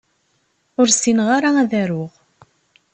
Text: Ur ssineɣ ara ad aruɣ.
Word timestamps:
Ur 0.79 0.87
ssineɣ 0.89 1.27
ara 1.37 1.49
ad 1.61 1.71
aruɣ. 1.81 2.11